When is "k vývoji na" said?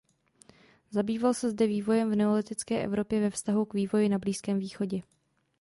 3.65-4.17